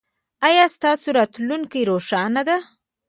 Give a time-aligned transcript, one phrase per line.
[0.47, 2.57] ایا ستاسو راتلونکې روښانه ده؟